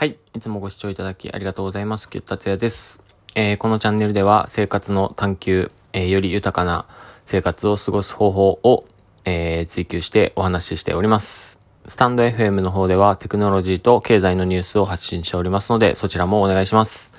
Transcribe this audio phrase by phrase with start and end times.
[0.00, 0.16] はい。
[0.34, 2.08] いつもご視聴いただきありがとうございます。
[2.08, 3.04] キュッタツヤです。
[3.34, 6.86] えー、このチャンネルでは生活の探求、えー、より豊かな
[7.26, 8.86] 生活を過ごす方法を、
[9.26, 11.60] えー、追求してお話ししております。
[11.86, 17.12] スタンド FM の方ではテクノロジーと経済のニュースを発信しておりますので、そちらもお願いします。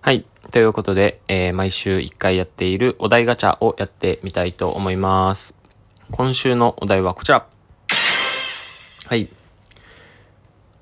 [0.00, 0.24] はい。
[0.52, 5.58] ということで、え、毎週1回やっているお題ガチャをやってみたいと思います。
[6.12, 7.48] 今週のお題はこちら。
[9.08, 9.28] はい。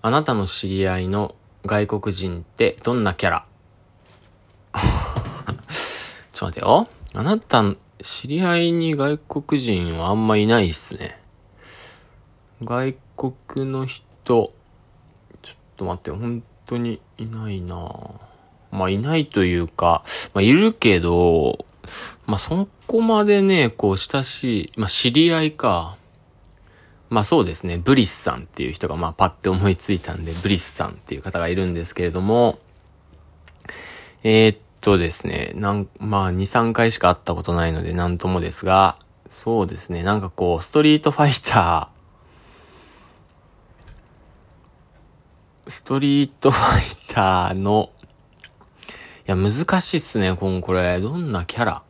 [0.02, 1.34] あなたの知り合いの
[1.66, 3.46] 外国人ってどんなキャラ？
[6.32, 6.88] ちょっと待ってよ。
[7.14, 7.64] あなた、
[8.02, 11.18] 知り合いに外国人はあんまいないっすね。
[12.62, 17.90] 外国の人、ちょっと待って、本当にいないな
[18.70, 20.04] まあいないというか、
[20.34, 21.64] まあいるけど、
[22.26, 25.96] まあそこまでね、こう親しい、まあ知り合いか。
[27.08, 32.58] まあそうですね、ブリスさんっていう人がまあパッて思いついたんで、ブリスさんっていう方がいるんですけれども、
[34.22, 38.98] えー、っとですね、なん、まあ2、3回しか会ったことないのでなんともですが、
[39.30, 41.96] そうですね、なんかこう、ストリートファイター、
[45.70, 47.90] ストリートファイターの、
[49.28, 51.00] いや、難しいっすね、このこれ。
[51.00, 51.82] どんなキャラ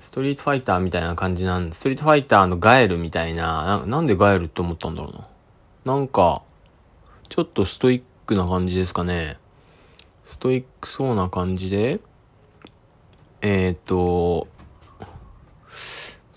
[0.00, 5.94] ストリートファイターみたいな感じなんでストリートファイターのガエルみたいな、ななんでガエルって思ったんだろうな。
[5.94, 6.42] なんか、
[7.28, 9.38] ちょっとストイックな感じですかね。
[10.24, 12.00] ストイックそうな感じで、
[13.40, 14.48] えー、っと、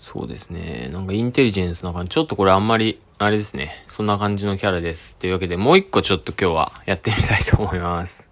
[0.00, 0.90] そうですね。
[0.92, 2.10] なんかインテリジェンスな感じ。
[2.10, 3.70] ちょっとこれあんまり、あれですね。
[3.88, 5.16] そんな感じのキャラです。
[5.16, 8.28] というわけで、もう一個ちょっと今日はやってみたいと思います。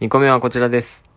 [0.00, 1.15] 2個目はこちらです。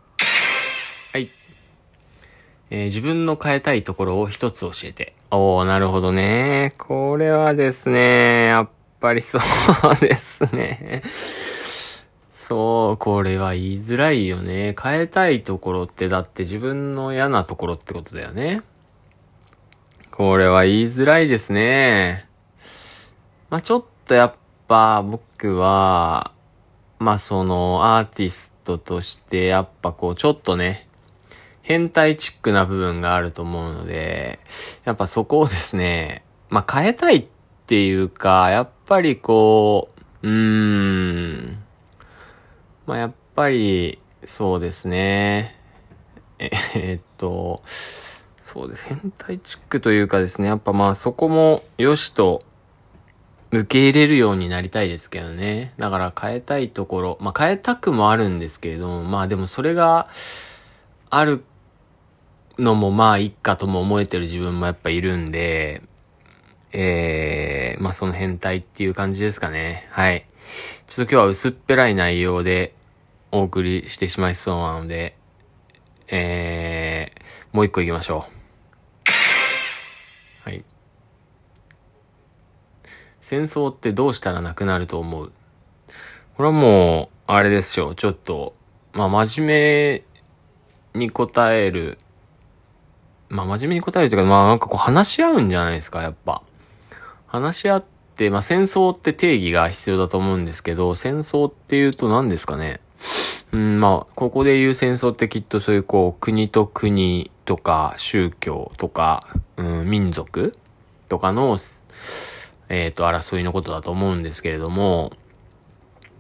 [2.72, 5.14] えー、自分の変えたいところを一つ教えて。
[5.32, 6.70] おー、なるほどね。
[6.78, 9.42] これはですね、やっぱりそう
[10.00, 11.02] ですね。
[12.34, 14.76] そう、これは言いづらいよね。
[14.82, 18.64] 変えたいところってだって自分の嫌なところってことだよね。
[20.12, 22.28] これは言いづらいですね。
[23.50, 24.34] まあ、ちょっとやっ
[24.68, 26.34] ぱ僕は、
[27.00, 30.89] まあ、そのアーティストとしてやっぱこうちょっとね、
[31.70, 34.40] 変態チックな部分があると思うので、
[34.86, 37.28] やっぱそこをですね、まあ、変えたいっ
[37.68, 39.90] ていうか、やっぱりこ
[40.24, 41.64] う、うーん、
[42.88, 45.56] まあ、やっぱり、そうですね、
[46.40, 48.86] ええっと、そうです。
[48.88, 52.42] 変態チックというかですね、やっぱまあそこも良しと
[53.52, 55.74] 受け入れるようになりたいですけどね。
[55.78, 60.08] だから変えたいところ、まあ変えたくもあるんですけれども、まあでもそれが
[61.12, 61.44] ある
[62.60, 65.82] のもまあいっかとも思えてる自分もやっぱいるんで、
[66.74, 69.88] えー、まあその変態っていう感じですかね。
[69.90, 70.26] はい。
[70.88, 72.74] ちょっと今日は薄っぺらい内容で
[73.32, 75.16] お送りしてしまいそうなので、
[76.10, 78.26] えー、もう一個行きましょ
[80.46, 80.50] う。
[80.50, 80.64] はい。
[83.22, 85.32] 戦争ってどうしたらなくなると思う？
[86.36, 87.94] これはもう、あれですよ。
[87.94, 88.56] ちょっと、
[88.94, 90.04] まあ真面
[90.96, 92.00] 目に答える
[93.30, 96.42] まあ真面目に答えるというか、まあなんかこう話し合うんじゃないですか、やっぱ。
[97.28, 97.84] 話し合っ
[98.16, 102.82] て、まあ戦争って定義が必要だと思うんですけど、戦争っていうと何ですかね。
[103.52, 109.22] うん、まあ、ここで言う戦争ってきっとそういうこう、国と国とか宗教とか、
[109.58, 110.56] うん、民族
[111.08, 111.58] とかの、
[112.70, 115.12] えっ、ー、と、争いのことだと思うんですけれども、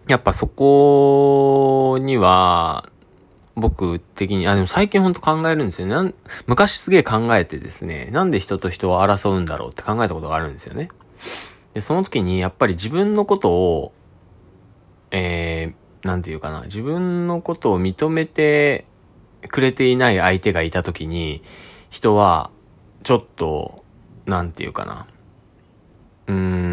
[0.08, 2.90] やっぱそこには、
[3.56, 5.96] 僕的に、あ、でも最近ほんと考えるんですよね。
[5.96, 6.14] なん
[6.48, 10.90] 昔すげえ考えてですね、なんで人と人を争うんだろうって考えたことがあるんですよね。
[11.74, 13.94] で、その時にやっぱり自分のことを、
[15.12, 18.86] えー、なんていうかな、自分のことを認めて
[19.48, 21.44] くれていない相手がいた時に、
[21.90, 22.52] 人は、
[23.04, 23.84] ちょっと、
[24.26, 25.08] なんていうかな、
[26.28, 26.69] うーん、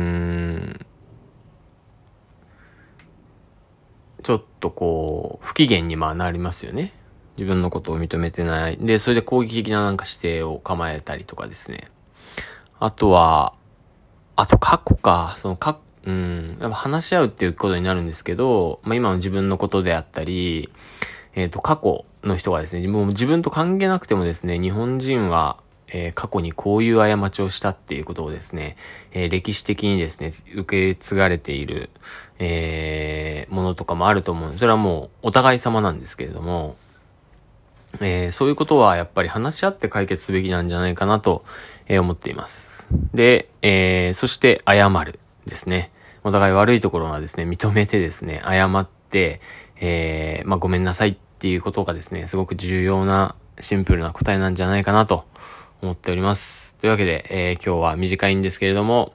[4.27, 6.93] ちょっとこう、不機嫌にまあなりますよね。
[7.37, 8.77] 自分のことを認めてない。
[8.77, 11.85] で、それで攻撃的ななんか姿勢を構えたりとかですね。
[12.81, 13.53] あとは、
[14.35, 20.71] あと過去か、そのか、うん、やっぱ話し合うっていうことになるんですけど、まあ今の自分のことであったり、
[21.37, 28.77] えっ、ー、と、過去の人がですね、もう自分と関係なくてもですね、日本人はえー、過去にこういう過ちをしたっていうことをですね、
[29.13, 31.91] えー、歴史的にですね、受け継がれている、
[32.39, 34.59] えー、ものとかもあると思う。
[34.59, 36.77] それはもうお互い様なんですけれども、
[38.01, 41.45] えそういうことはやっぱり話し合って解決すべきなんじゃないかなと、
[41.89, 42.89] え思っています。
[43.15, 45.93] で、えそして謝るですね。
[46.25, 49.41] お互い悪いところはですね、認めてですね、謝って、
[49.81, 55.25] え、まあ、ごめんなさいっていうことがですね、すごく重要なシンプルな答えなんじゃないかなと
[55.87, 56.75] 思っております。
[56.81, 59.15] というわけで、えー、今日は短いんですけれども、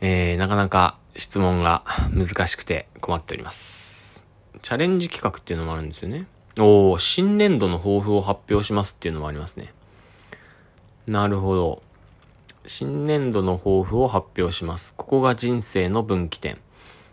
[0.00, 4.24] えー、なかなか質問が難しくて困っております。
[4.60, 6.26] チャレンジ企画っていうのもあるんですよね。
[6.58, 9.72] おー、新年度の抱負を発表しますっていうのもありますね。
[11.06, 11.82] なるほど。
[12.66, 14.94] 新年度の抱負を発表します。
[14.96, 16.58] ここが人生の分岐点。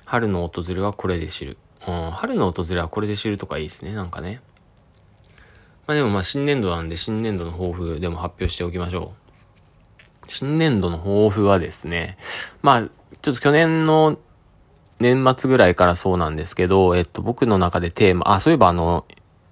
[0.06, 1.58] 春の訪れはこれで知る。
[1.88, 4.42] うん、春の訪れはこれで知るとかいいですね、なんかね。
[5.92, 9.12] まあでもまあ新年度なんで新年度の抱負でも発表しておきましょ
[10.26, 10.32] う。
[10.32, 12.18] 新年度の抱負はですね、
[12.62, 12.82] まあ、
[13.22, 14.18] ちょっと去年の
[15.02, 19.04] 年末ぐらいからそうなんですけど、えっと、僕の中でテーマ、あ、そういえばあの、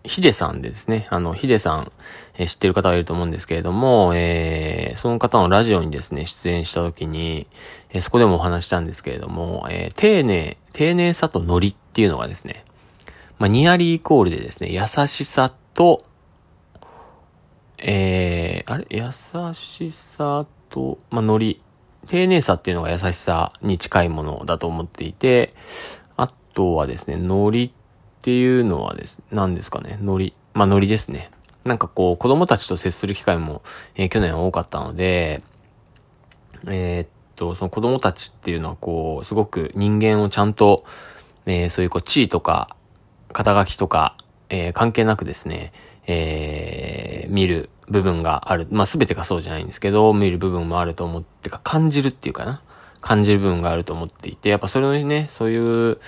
[0.06, 1.08] ヒデさんですね。
[1.10, 1.92] あの、ヒデさん、
[2.36, 7.48] えー、知ってる方がいると思うんですけれども、えー、その方のラジオにですね、出演した時に、
[7.90, 12.64] えー、そこでもお話したんですけれども、えー、丁寧、丁寧さとノリっていうのがですね、
[13.40, 16.04] まあ、ニアリーイコールでですね、優しさと、
[17.82, 18.88] えー、あれ？
[18.90, 19.12] 優
[19.54, 21.62] しさと、まあ、ノリ。
[22.08, 25.54] 丁寧さっていうのが優しさに近いものだと思っていて、
[26.18, 27.72] あとはですね、ノリっ
[28.22, 30.34] ていうのはです、何ですかね、ノリ。
[30.54, 31.30] まあ、ノリですね。
[31.66, 33.62] なんかこう、子供たちと接する機会も、
[33.96, 35.44] えー、去年は多かったので、
[36.68, 40.84] えー、っと、その子供たちっていうのはこう、すごく人間をちゃんと、
[41.46, 42.76] えー、そういうこう、地位とか、
[43.34, 44.18] 肩書きとか、
[44.50, 45.74] え、関係なくですね、
[46.12, 48.68] えー、見る部分がある。
[48.72, 52.64] まあ、すべてがそうじゃないんですけど、見る部分もあると思って、か感じるっていうかな。
[53.00, 56.00] 感じる部分があると思っていて、やっぱそれのね、そういう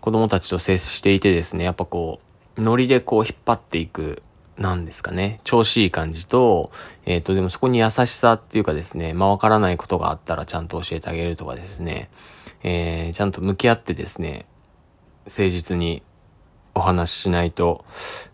[0.00, 2.20] 子供たちと接していてですね、やっぱこ
[2.56, 4.22] う、ノリでこう引っ張っていく、
[4.56, 6.70] なんですかね、調子いい感じと、
[7.06, 12.10] えっ、ー、と、でもそこに優しさっていうかですね、まあわからないことがあったらちゃんと教えてあげるとかですね、
[12.62, 14.46] えー、ちゃんと向き合ってですね、
[15.26, 16.02] 誠実に
[16.74, 17.84] お話ししないと、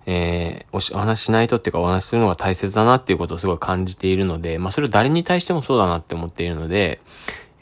[0.06, 7.00] えー、お話ししないとっていうかお話しするのが大切だなっていうことをすごい感じているので、まあそれを誰に対してもそうだなって思っているので、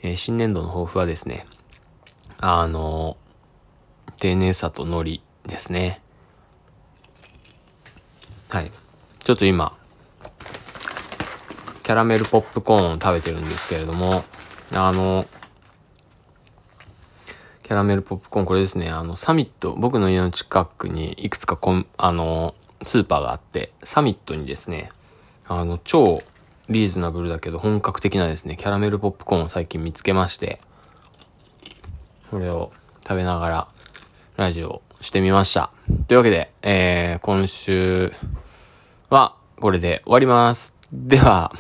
[0.03, 1.47] えー、新年度の抱負はですね、
[2.39, 3.17] あの、
[4.19, 6.01] 丁寧さと海苔ですね。
[8.49, 8.71] はい。
[9.21, 9.77] ちょっと今、
[11.83, 14.25] キャラメルポップコーンを食べてるんですけれども、
[14.73, 15.27] あの、
[17.65, 24.91] キャラメルポップコーン、これですね、あの、サミット、僕の家の近くにいくつかコン、あの、スーパーがあって、サミットにですね、
[25.49, 26.19] あの、超
[26.69, 30.61] リーズナブルだけど本格的なですね、キャラメルポップコーンを最近見つけまして、
[32.31, 32.71] これを
[33.03, 33.69] 食べながら
[34.37, 35.71] ラジオしてみました。
[36.07, 38.13] というわけで、えー、今週
[39.09, 40.75] はこれで終わります。
[40.93, 41.51] では、